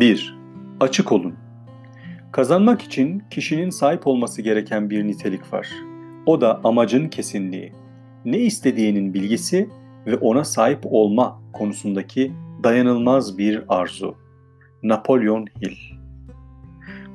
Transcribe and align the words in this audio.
1. 0.00 0.38
Açık 0.80 1.12
olun. 1.12 1.34
Kazanmak 2.32 2.82
için 2.82 3.22
kişinin 3.30 3.70
sahip 3.70 4.06
olması 4.06 4.42
gereken 4.42 4.90
bir 4.90 5.06
nitelik 5.06 5.52
var. 5.52 5.68
O 6.26 6.40
da 6.40 6.60
amacın 6.64 7.08
kesinliği. 7.08 7.72
Ne 8.24 8.38
istediğinin 8.38 9.14
bilgisi 9.14 9.68
ve 10.06 10.16
ona 10.16 10.44
sahip 10.44 10.78
olma 10.84 11.42
konusundaki 11.52 12.32
dayanılmaz 12.62 13.38
bir 13.38 13.64
arzu. 13.68 14.14
Napolyon 14.82 15.46
Hill 15.46 15.76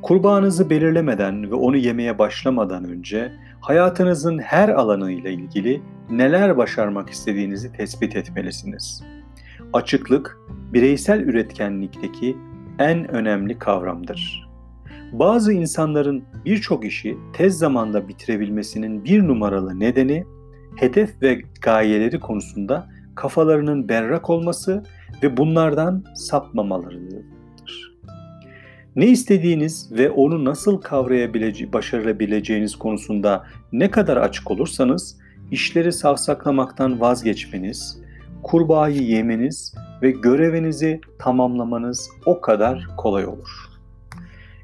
Kurbanınızı 0.01 0.69
belirlemeden 0.69 1.51
ve 1.51 1.55
onu 1.55 1.77
yemeye 1.77 2.19
başlamadan 2.19 2.83
önce 2.83 3.31
hayatınızın 3.61 4.39
her 4.39 4.69
alanıyla 4.69 5.29
ilgili 5.29 5.81
neler 6.09 6.57
başarmak 6.57 7.09
istediğinizi 7.09 7.71
tespit 7.71 8.15
etmelisiniz. 8.15 9.03
Açıklık, 9.73 10.39
bireysel 10.73 11.19
üretkenlikteki 11.19 12.37
en 12.79 13.11
önemli 13.11 13.59
kavramdır. 13.59 14.45
Bazı 15.11 15.53
insanların 15.53 16.23
birçok 16.45 16.85
işi 16.85 17.17
tez 17.33 17.57
zamanda 17.57 18.07
bitirebilmesinin 18.07 19.05
bir 19.05 19.27
numaralı 19.27 19.79
nedeni 19.79 20.25
hedef 20.75 21.21
ve 21.21 21.41
gayeleri 21.61 22.19
konusunda 22.19 22.87
kafalarının 23.15 23.89
berrak 23.89 24.29
olması 24.29 24.83
ve 25.23 25.37
bunlardan 25.37 26.03
sapmamalarıdır. 26.15 27.25
Ne 28.95 29.07
istediğiniz 29.07 29.91
ve 29.91 30.09
onu 30.09 30.45
nasıl 30.45 30.81
kavrayabileceğiniz, 30.81 31.73
başarabileceğiniz 31.73 32.75
konusunda 32.75 33.45
ne 33.71 33.91
kadar 33.91 34.17
açık 34.17 34.51
olursanız 34.51 35.17
işleri 35.51 35.91
savsaklamaktan 35.91 36.99
vazgeçmeniz, 36.99 38.04
kurbağayı 38.45 39.01
yemeniz 39.01 39.75
ve 40.01 40.11
görevinizi 40.11 41.01
tamamlamanız 41.19 42.09
o 42.25 42.41
kadar 42.41 42.87
kolay 42.97 43.25
olur. 43.25 43.69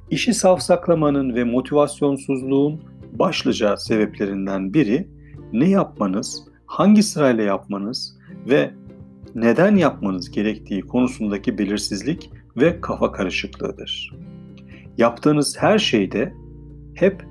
İşi 0.09 0.33
savsaklamanın 0.33 1.35
ve 1.35 1.43
motivasyonsuzluğun 1.43 2.81
başlıca 3.13 3.77
sebeplerinden 3.77 4.73
biri 4.73 5.07
ne 5.53 5.69
yapmanız, 5.69 6.43
hangi 6.65 7.03
sırayla 7.03 7.43
yapmanız 7.43 8.17
ve 8.49 8.71
neden 9.35 9.75
yapmanız 9.75 10.31
gerektiği 10.31 10.81
konusundaki 10.81 11.57
belirsizlik 11.57 12.31
ve 12.57 12.81
kafa 12.81 13.11
karışıklığıdır. 13.11 14.16
Yaptığınız 14.97 15.57
her 15.59 15.79
şeyde 15.79 16.33
hep 16.93 17.25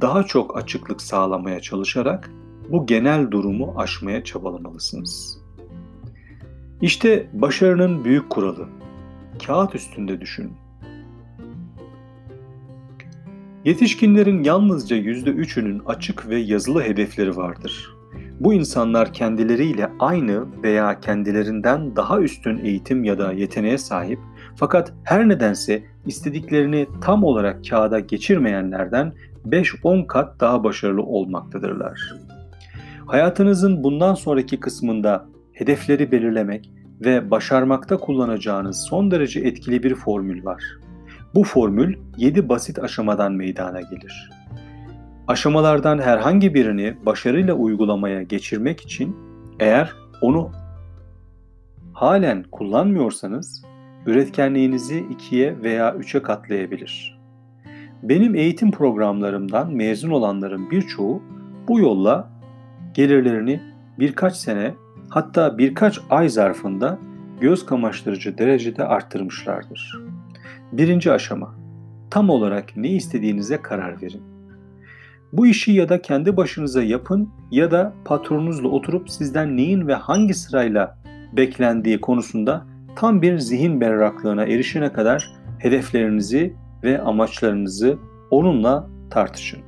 daha 0.00 0.22
çok 0.22 0.56
açıklık 0.56 1.02
sağlamaya 1.02 1.60
çalışarak 1.60 2.30
bu 2.70 2.86
genel 2.86 3.30
durumu 3.30 3.74
aşmaya 3.76 4.24
çabalamalısınız. 4.24 5.45
İşte 6.80 7.26
başarının 7.32 8.04
büyük 8.04 8.30
kuralı. 8.30 8.68
Kağıt 9.46 9.74
üstünde 9.74 10.20
düşünün. 10.20 10.52
Yetişkinlerin 13.64 14.44
yalnızca 14.44 14.96
%3'ünün 14.96 15.82
açık 15.86 16.28
ve 16.28 16.38
yazılı 16.38 16.82
hedefleri 16.82 17.36
vardır. 17.36 17.94
Bu 18.40 18.54
insanlar 18.54 19.12
kendileriyle 19.12 19.90
aynı 19.98 20.62
veya 20.62 21.00
kendilerinden 21.00 21.96
daha 21.96 22.20
üstün 22.20 22.58
eğitim 22.64 23.04
ya 23.04 23.18
da 23.18 23.32
yeteneğe 23.32 23.78
sahip 23.78 24.18
fakat 24.56 24.92
her 25.04 25.28
nedense 25.28 25.84
istediklerini 26.06 26.86
tam 27.00 27.24
olarak 27.24 27.68
kağıda 27.70 28.00
geçirmeyenlerden 28.00 29.12
5-10 29.48 30.06
kat 30.06 30.40
daha 30.40 30.64
başarılı 30.64 31.02
olmaktadırlar. 31.02 32.14
Hayatınızın 33.06 33.84
bundan 33.84 34.14
sonraki 34.14 34.60
kısmında 34.60 35.26
hedefleri 35.56 36.12
belirlemek 36.12 36.70
ve 37.04 37.30
başarmakta 37.30 37.96
kullanacağınız 37.96 38.76
son 38.82 39.10
derece 39.10 39.40
etkili 39.40 39.82
bir 39.82 39.94
formül 39.94 40.44
var. 40.44 40.64
Bu 41.34 41.44
formül 41.44 41.96
7 42.16 42.48
basit 42.48 42.78
aşamadan 42.78 43.32
meydana 43.32 43.80
gelir. 43.80 44.30
Aşamalardan 45.28 45.98
herhangi 45.98 46.54
birini 46.54 46.96
başarıyla 47.06 47.54
uygulamaya 47.54 48.22
geçirmek 48.22 48.80
için 48.80 49.16
eğer 49.60 49.92
onu 50.20 50.50
halen 51.92 52.42
kullanmıyorsanız 52.42 53.64
üretkenliğinizi 54.06 55.06
ikiye 55.10 55.62
veya 55.62 55.94
üçe 55.94 56.22
katlayabilir. 56.22 57.18
Benim 58.02 58.34
eğitim 58.34 58.70
programlarımdan 58.70 59.72
mezun 59.72 60.10
olanların 60.10 60.70
birçoğu 60.70 61.22
bu 61.68 61.80
yolla 61.80 62.28
gelirlerini 62.94 63.60
birkaç 63.98 64.36
sene 64.36 64.74
hatta 65.08 65.58
birkaç 65.58 66.00
ay 66.10 66.28
zarfında 66.28 66.98
göz 67.40 67.66
kamaştırıcı 67.66 68.38
derecede 68.38 68.84
arttırmışlardır. 68.84 70.02
Birinci 70.72 71.12
aşama. 71.12 71.54
Tam 72.10 72.30
olarak 72.30 72.76
ne 72.76 72.88
istediğinize 72.88 73.62
karar 73.62 74.02
verin. 74.02 74.22
Bu 75.32 75.46
işi 75.46 75.72
ya 75.72 75.88
da 75.88 76.02
kendi 76.02 76.36
başınıza 76.36 76.82
yapın 76.82 77.30
ya 77.50 77.70
da 77.70 77.92
patronunuzla 78.04 78.68
oturup 78.68 79.10
sizden 79.10 79.56
neyin 79.56 79.86
ve 79.86 79.94
hangi 79.94 80.34
sırayla 80.34 80.98
beklendiği 81.32 82.00
konusunda 82.00 82.66
tam 82.96 83.22
bir 83.22 83.38
zihin 83.38 83.80
berraklığına 83.80 84.44
erişene 84.44 84.92
kadar 84.92 85.32
hedeflerinizi 85.58 86.54
ve 86.82 87.02
amaçlarınızı 87.02 87.98
onunla 88.30 88.88
tartışın. 89.10 89.60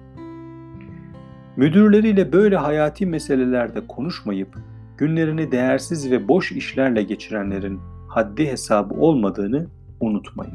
Müdürleriyle 1.57 2.33
böyle 2.33 2.57
hayati 2.57 3.07
meselelerde 3.07 3.87
konuşmayıp 3.87 4.59
günlerini 4.99 5.53
değersiz 5.53 6.11
ve 6.11 6.29
boş 6.29 6.53
işlerle 6.53 7.03
geçirenlerin 7.03 7.81
haddi 8.09 8.47
hesabı 8.47 8.95
olmadığını 8.95 9.67
unutmayın. 10.01 10.55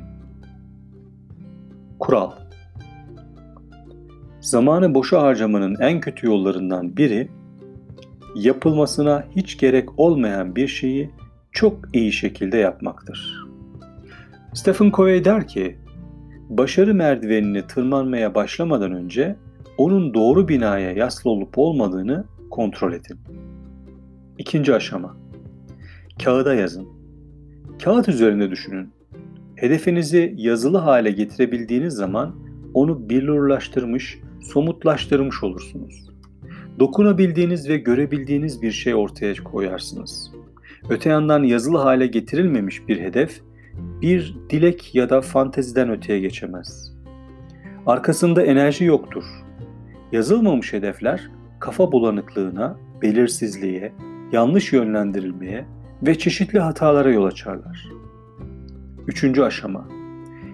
Kural 2.00 2.32
Zamanı 4.42 4.94
boşa 4.94 5.22
harcamanın 5.22 5.76
en 5.80 6.00
kötü 6.00 6.28
yollarından 6.28 6.98
biri 6.98 7.30
yapılmasına 8.36 9.24
hiç 9.36 9.58
gerek 9.58 10.00
olmayan 10.00 10.56
bir 10.56 10.68
şeyi 10.68 11.10
çok 11.52 11.80
iyi 11.94 12.12
şekilde 12.12 12.58
yapmaktır. 12.58 13.48
Stephen 14.54 14.92
Covey 14.92 15.26
der 15.26 15.48
ki, 15.48 15.78
başarı 16.50 16.94
merdivenini 16.94 17.68
tırmanmaya 17.68 18.36
başlamadan 18.36 18.92
önce 18.92 19.36
onun 19.78 20.14
doğru 20.14 20.48
binaya 20.48 20.92
yaslı 20.92 21.30
olup 21.30 21.58
olmadığını 21.58 22.26
kontrol 22.52 22.94
edin. 22.94 23.20
İkinci 24.38 24.76
aşama. 24.76 25.18
Kağıda 26.24 26.54
yazın. 26.54 26.88
Kağıt 27.84 28.10
üzerinde 28.10 28.52
düşünün. 28.52 28.90
Hedefinizi 29.56 30.34
yazılı 30.38 30.78
hale 30.78 31.12
getirebildiğiniz 31.12 31.94
zaman 31.94 32.36
onu 32.74 33.10
billurlaştırmış, 33.10 34.20
somutlaştırmış 34.42 35.44
olursunuz. 35.44 36.10
Dokunabildiğiniz 36.80 37.70
ve 37.70 37.78
görebildiğiniz 37.78 38.62
bir 38.62 38.72
şey 38.72 38.96
ortaya 38.96 39.34
koyarsınız. 39.44 40.32
Öte 40.90 41.10
yandan 41.10 41.44
yazılı 41.44 41.78
hale 41.78 42.08
getirilmemiş 42.08 42.88
bir 42.88 43.00
hedef 43.00 43.42
bir 44.02 44.36
dilek 44.50 44.96
ya 44.96 45.10
da 45.10 45.22
fanteziden 45.22 45.90
öteye 45.90 46.20
geçemez. 46.20 46.94
Arkasında 47.86 48.42
enerji 48.42 48.86
yoktur. 48.86 49.24
Yazılmamış 50.12 50.74
hedefler 50.74 51.30
kafa 51.60 51.92
bulanıklığına, 51.92 52.78
belirsizliğe, 53.02 53.94
yanlış 54.34 54.74
yönlendirilmeye 54.74 55.66
ve 56.02 56.18
çeşitli 56.18 56.60
hatalara 56.60 57.12
yol 57.12 57.26
açarlar. 57.26 57.90
Üçüncü 59.08 59.42
aşama. 59.42 59.88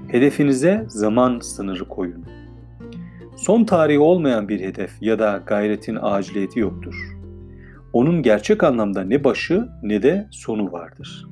Hedefinize 0.07 0.85
zaman 0.87 1.39
sınırı 1.39 1.87
koyun. 1.87 2.25
Son 3.35 3.63
tarihi 3.63 3.99
olmayan 3.99 4.49
bir 4.49 4.59
hedef 4.59 4.91
ya 5.01 5.19
da 5.19 5.43
gayretin 5.45 5.97
aciliyeti 6.01 6.59
yoktur 6.59 7.19
onun 7.93 8.21
gerçek 8.21 8.63
anlamda 8.63 9.01
ne 9.01 9.23
başı 9.23 9.67
ne 9.83 10.03
de 10.03 10.27
sonu 10.31 10.71
vardır. 10.71 11.27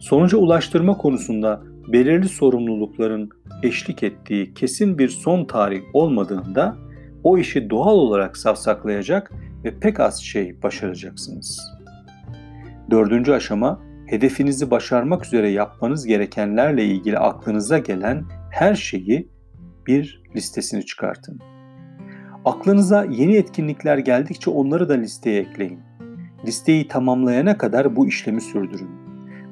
Sonuca 0.00 0.38
ulaştırma 0.38 0.96
konusunda 0.96 1.62
belirli 1.88 2.28
sorumlulukların 2.28 3.28
eşlik 3.62 4.02
ettiği 4.02 4.54
kesin 4.54 4.98
bir 4.98 5.08
son 5.08 5.44
tarih 5.44 5.82
olmadığında 5.92 6.76
o 7.24 7.38
işi 7.38 7.70
doğal 7.70 7.94
olarak 7.94 8.36
safsaklayacak 8.36 9.32
ve 9.64 9.78
pek 9.78 10.00
az 10.00 10.22
şey 10.22 10.62
başaracaksınız. 10.62 11.60
Dördüncü 12.90 13.32
aşama, 13.32 13.80
hedefinizi 14.06 14.70
başarmak 14.70 15.26
üzere 15.26 15.48
yapmanız 15.48 16.06
gerekenlerle 16.06 16.84
ilgili 16.84 17.18
aklınıza 17.18 17.78
gelen 17.78 18.24
her 18.50 18.74
şeyi 18.74 19.28
bir 19.86 20.22
listesini 20.36 20.86
çıkartın. 20.86 21.40
Aklınıza 22.44 23.04
yeni 23.04 23.36
etkinlikler 23.36 23.98
geldikçe 23.98 24.50
onları 24.50 24.88
da 24.88 24.94
listeye 24.94 25.40
ekleyin. 25.40 25.80
Listeyi 26.46 26.88
tamamlayana 26.88 27.58
kadar 27.58 27.96
bu 27.96 28.06
işlemi 28.06 28.40
sürdürün. 28.40 28.90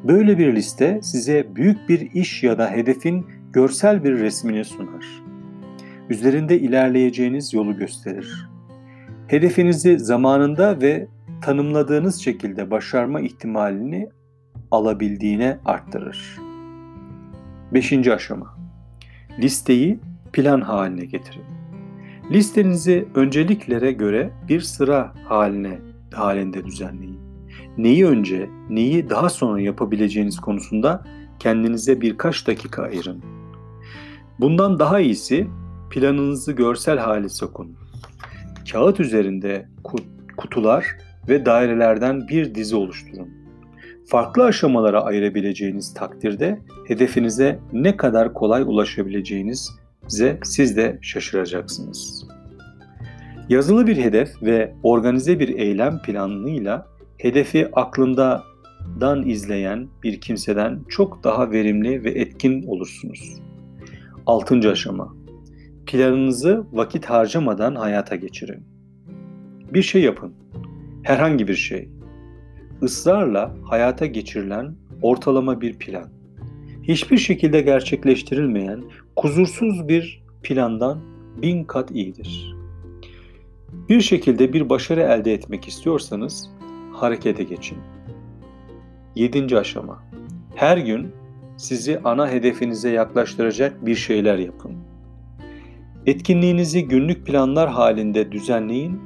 Böyle 0.05 0.39
bir 0.39 0.57
liste 0.57 1.01
size 1.03 1.57
büyük 1.57 1.89
bir 1.89 2.11
iş 2.11 2.43
ya 2.43 2.59
da 2.59 2.71
hedefin 2.71 3.27
görsel 3.53 4.05
bir 4.05 4.13
resmini 4.13 4.65
sunar. 4.65 5.22
Üzerinde 6.11 6.61
ilerleyeceğiniz 6.61 7.55
yolu 7.55 7.77
gösterir. 7.77 8.49
Hedefinizi 9.27 9.99
zamanında 9.99 10.81
ve 10.81 11.09
tanımladığınız 11.43 12.21
şekilde 12.21 12.71
başarma 12.71 13.21
ihtimalini 13.21 14.09
alabildiğine 14.71 15.59
arttırır. 15.65 16.39
Beşinci 17.75 18.15
aşama. 18.15 18.57
Listeyi 19.39 20.01
plan 20.33 20.61
haline 20.61 21.05
getirin. 21.05 21.45
Listenizi 22.31 23.09
önceliklere 23.15 23.93
göre 23.93 24.31
bir 24.49 24.61
sıra 24.61 25.13
haline 25.25 25.79
halinde 26.13 26.65
düzenleyin. 26.65 27.19
Neyi 27.79 28.07
önce, 28.07 28.51
neyi 28.71 29.11
daha 29.11 29.29
sonra 29.29 29.61
yapabileceğiniz 29.61 30.41
konusunda 30.41 31.05
kendinize 31.39 32.01
birkaç 32.01 32.47
dakika 32.47 32.83
ayırın. 32.83 33.23
Bundan 34.41 34.79
daha 34.79 35.01
iyisi 35.01 35.47
planınızı 35.93 36.53
görsel 36.53 36.99
hale 36.99 37.29
sokun. 37.29 37.77
Kağıt 38.73 39.01
üzerinde 39.01 39.69
kutular 40.37 40.87
ve 41.29 41.47
dairelerden 41.47 42.29
bir 42.29 42.55
dizi 42.55 42.77
oluşturun. 42.77 43.29
Farklı 44.07 44.45
aşamalara 44.45 45.05
ayırabileceğiniz 45.05 45.95
takdirde 45.95 46.59
hedefinize 46.89 47.59
ne 47.73 47.97
kadar 47.97 48.35
kolay 48.35 48.63
ulaşabileceğinize 48.63 50.39
siz 50.43 50.77
de 50.77 50.99
şaşıracaksınız. 51.03 52.29
Yazılı 53.49 53.87
bir 53.87 53.97
hedef 53.97 54.43
ve 54.43 54.75
organize 54.83 55.39
bir 55.39 55.49
eylem 55.49 56.03
planıyla 56.03 56.87
hedefi 57.19 57.69
aklından 57.73 59.29
izleyen 59.29 59.89
bir 60.03 60.21
kimseden 60.21 60.81
çok 60.89 61.25
daha 61.25 61.51
verimli 61.51 62.05
ve 62.05 62.11
etkin 62.11 62.63
olursunuz. 62.63 63.41
Altıncı 64.27 64.71
aşama. 64.71 65.22
Planınızı 65.93 66.67
vakit 66.73 67.05
harcamadan 67.05 67.75
hayata 67.75 68.17
geçirin. 68.17 68.65
Bir 69.75 69.83
şey 69.83 70.03
yapın. 70.03 70.33
Herhangi 71.03 71.49
bir 71.49 71.55
şey. 71.55 71.89
Israrla 72.83 73.55
hayata 73.65 74.07
geçirilen 74.07 74.75
ortalama 75.03 75.61
bir 75.61 75.79
plan. 75.79 76.09
Hiçbir 76.83 77.17
şekilde 77.17 77.61
gerçekleştirilmeyen 77.61 78.85
kusursuz 79.17 79.89
bir 79.89 80.25
plandan 80.43 81.01
bin 81.43 81.65
kat 81.65 81.91
iyidir. 81.91 82.57
Bir 83.89 84.01
şekilde 84.01 84.53
bir 84.53 84.69
başarı 84.69 85.01
elde 85.01 85.35
etmek 85.35 85.69
istiyorsanız 85.69 86.51
harekete 86.93 87.43
geçin. 87.43 87.79
Yedinci 89.15 89.59
aşama. 89.59 90.03
Her 90.55 90.77
gün 90.77 91.13
sizi 91.57 92.01
ana 92.05 92.31
hedefinize 92.31 92.91
yaklaştıracak 92.91 93.87
bir 93.87 93.95
şeyler 93.95 94.39
yapın. 94.39 94.82
Etkinliğinizi 96.07 96.85
günlük 96.89 97.27
planlar 97.27 97.71
halinde 97.71 98.33
düzenleyin. 98.33 99.01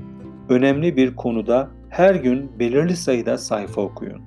Önemli 0.49 0.97
bir 0.97 1.17
konuda 1.17 1.71
her 1.89 2.15
gün 2.15 2.59
belirli 2.59 2.97
sayıda 2.97 3.39
sayfa 3.39 3.81
okuyun. 3.81 4.21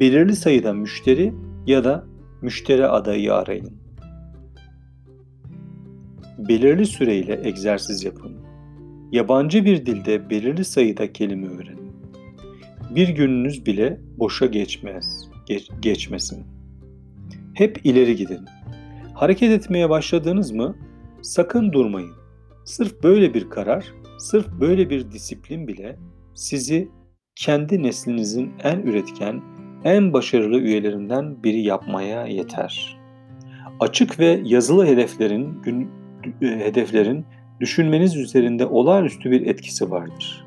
Belirli 0.00 0.36
sayıda 0.36 0.72
müşteri 0.72 1.34
ya 1.66 1.84
da 1.84 2.04
müşteri 2.42 2.86
adayı 2.86 3.34
arayın. 3.34 3.72
Belirli 6.38 6.86
süreyle 6.86 7.48
egzersiz 7.48 8.04
yapın. 8.04 8.32
Yabancı 9.12 9.64
bir 9.64 9.86
dilde 9.86 10.30
belirli 10.30 10.64
sayıda 10.64 11.12
kelime 11.12 11.46
öğrenin. 11.46 11.92
Bir 12.90 13.08
gününüz 13.08 13.66
bile 13.66 14.00
boşa 14.18 14.46
geçmez, 14.46 15.28
geç, 15.46 15.70
geçmesin. 15.80 16.44
Hep 17.54 17.80
ileri 17.84 18.16
gidin. 18.16 18.40
Hareket 19.14 19.50
etmeye 19.50 19.90
başladınız 19.90 20.50
mı 20.50 20.76
sakın 21.24 21.72
durmayın. 21.72 22.14
Sırf 22.64 23.02
böyle 23.02 23.34
bir 23.34 23.50
karar, 23.50 23.84
sırf 24.18 24.46
böyle 24.60 24.90
bir 24.90 25.10
disiplin 25.10 25.68
bile 25.68 25.96
sizi 26.34 26.88
kendi 27.36 27.82
neslinizin 27.82 28.52
en 28.62 28.78
üretken, 28.78 29.42
en 29.84 30.12
başarılı 30.12 30.58
üyelerinden 30.58 31.42
biri 31.42 31.60
yapmaya 31.60 32.26
yeter. 32.26 32.98
Açık 33.80 34.18
ve 34.18 34.40
yazılı 34.44 34.86
hedeflerin 34.86 35.62
gün, 35.62 35.90
hedeflerin 36.40 37.24
düşünmeniz 37.60 38.16
üzerinde 38.16 38.66
olağanüstü 38.66 39.30
bir 39.30 39.46
etkisi 39.46 39.90
vardır. 39.90 40.46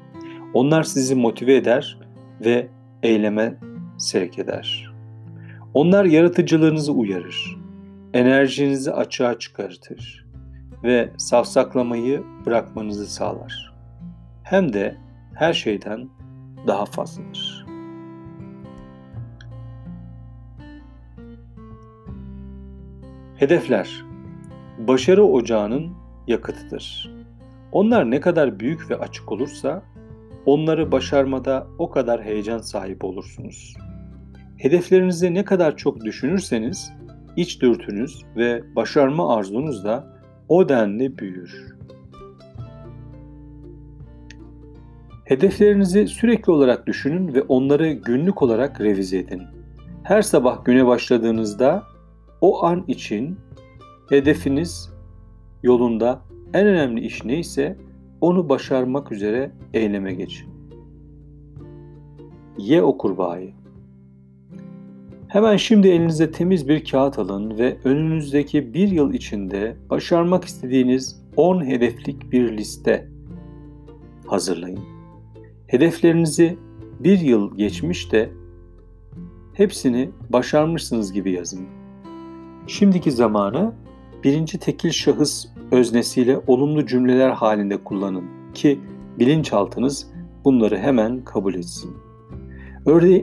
Onlar 0.53 0.83
sizi 0.83 1.15
motive 1.15 1.55
eder 1.55 1.99
ve 2.45 2.67
eyleme 3.03 3.57
sevk 3.97 4.39
eder. 4.39 4.91
Onlar 5.73 6.05
yaratıcılığınızı 6.05 6.91
uyarır, 6.91 7.57
enerjinizi 8.13 8.91
açığa 8.91 9.39
çıkartır 9.39 10.26
ve 10.83 11.09
safsaklamayı 11.17 12.23
bırakmanızı 12.45 13.05
sağlar. 13.05 13.73
Hem 14.43 14.73
de 14.73 14.97
her 15.33 15.53
şeyden 15.53 16.09
daha 16.67 16.85
fazladır. 16.85 17.65
Hedefler 23.35 24.05
başarı 24.77 25.23
ocağının 25.23 25.93
yakıtıdır. 26.27 27.11
Onlar 27.71 28.11
ne 28.11 28.19
kadar 28.19 28.59
büyük 28.59 28.91
ve 28.91 28.95
açık 28.95 29.31
olursa 29.31 29.83
onları 30.45 30.91
başarmada 30.91 31.67
o 31.77 31.89
kadar 31.89 32.23
heyecan 32.23 32.57
sahibi 32.57 33.05
olursunuz. 33.05 33.77
Hedeflerinizi 34.57 35.33
ne 35.33 35.45
kadar 35.45 35.77
çok 35.77 36.05
düşünürseniz 36.05 36.93
iç 37.35 37.61
dürtünüz 37.61 38.21
ve 38.35 38.75
başarma 38.75 39.35
arzunuz 39.35 39.83
da 39.83 40.16
o 40.49 40.69
denli 40.69 41.17
büyür. 41.17 41.77
Hedeflerinizi 45.25 46.07
sürekli 46.07 46.51
olarak 46.51 46.87
düşünün 46.87 47.33
ve 47.33 47.41
onları 47.41 47.91
günlük 47.91 48.41
olarak 48.41 48.81
revize 48.81 49.17
edin. 49.17 49.41
Her 50.03 50.21
sabah 50.21 50.65
güne 50.65 50.85
başladığınızda 50.85 51.83
o 52.41 52.65
an 52.65 52.83
için 52.87 53.37
hedefiniz 54.09 54.93
yolunda 55.63 56.21
en 56.53 56.67
önemli 56.67 57.01
iş 57.01 57.25
neyse 57.25 57.77
onu 58.21 58.49
başarmak 58.49 59.11
üzere 59.11 59.51
eyleme 59.73 60.13
geçin. 60.13 60.49
Ye 62.57 62.83
o 62.83 62.97
kurbağayı. 62.97 63.56
Hemen 65.27 65.57
şimdi 65.57 65.87
elinize 65.87 66.31
temiz 66.31 66.67
bir 66.67 66.85
kağıt 66.85 67.19
alın 67.19 67.57
ve 67.57 67.77
önünüzdeki 67.83 68.73
bir 68.73 68.87
yıl 68.87 69.13
içinde 69.13 69.75
başarmak 69.89 70.45
istediğiniz 70.45 71.23
10 71.35 71.65
hedeflik 71.65 72.31
bir 72.31 72.57
liste 72.57 73.07
hazırlayın. 74.27 74.79
Hedeflerinizi 75.67 76.57
bir 76.99 77.19
yıl 77.19 77.57
geçmiş 77.57 78.11
de 78.11 78.29
hepsini 79.53 80.09
başarmışsınız 80.29 81.13
gibi 81.13 81.31
yazın. 81.31 81.65
Şimdiki 82.67 83.11
zamanı 83.11 83.73
birinci 84.23 84.59
tekil 84.59 84.91
şahıs 84.91 85.45
öznesiyle 85.71 86.39
olumlu 86.47 86.85
cümleler 86.85 87.29
halinde 87.29 87.83
kullanın 87.83 88.25
ki 88.53 88.79
bilinçaltınız 89.19 90.11
bunları 90.45 90.77
hemen 90.77 91.23
kabul 91.23 91.53
etsin. 91.53 91.97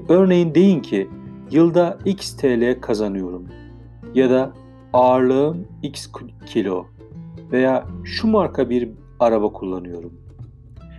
Örneğin 0.08 0.54
deyin 0.54 0.80
ki 0.80 1.08
Yılda 1.50 1.98
x 2.04 2.36
TL 2.36 2.80
kazanıyorum 2.80 3.48
ya 4.14 4.30
da 4.30 4.52
ağırlığım 4.92 5.68
x 5.82 6.08
kilo 6.46 6.86
veya 7.52 7.84
şu 8.04 8.28
marka 8.28 8.70
bir 8.70 8.88
araba 9.20 9.52
kullanıyorum. 9.52 10.12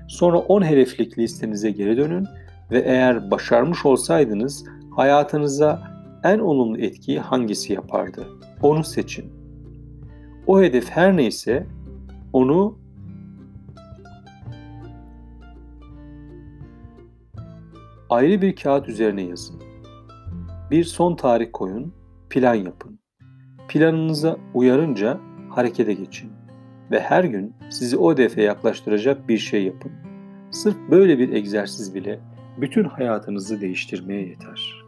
Sonra 0.07 0.37
10 0.37 0.61
hedeflik 0.61 1.17
listenize 1.17 1.71
geri 1.71 1.97
dönün 1.97 2.27
ve 2.71 2.79
eğer 2.79 3.31
başarmış 3.31 3.85
olsaydınız 3.85 4.65
hayatınıza 4.95 5.95
en 6.23 6.39
olumlu 6.39 6.77
etkiyi 6.77 7.19
hangisi 7.19 7.73
yapardı? 7.73 8.27
Onu 8.61 8.83
seçin. 8.83 9.33
O 10.47 10.61
hedef 10.61 10.89
her 10.89 11.17
neyse 11.17 11.67
onu 12.33 12.77
ayrı 18.09 18.41
bir 18.41 18.55
kağıt 18.55 18.89
üzerine 18.89 19.23
yazın. 19.23 19.64
Bir 20.71 20.83
son 20.83 21.15
tarih 21.15 21.47
koyun, 21.53 21.93
plan 22.29 22.55
yapın. 22.55 22.99
Planınıza 23.67 24.37
uyarınca 24.53 25.19
harekete 25.49 25.93
geçin 25.93 26.31
ve 26.91 26.99
her 26.99 27.23
gün 27.23 27.53
sizi 27.69 27.97
o 27.97 28.13
hedefe 28.13 28.41
yaklaştıracak 28.41 29.29
bir 29.29 29.37
şey 29.37 29.63
yapın. 29.63 29.91
Sırf 30.51 30.75
böyle 30.91 31.19
bir 31.19 31.33
egzersiz 31.33 31.95
bile 31.95 32.19
bütün 32.61 32.83
hayatınızı 32.83 33.61
değiştirmeye 33.61 34.27
yeter. 34.27 34.84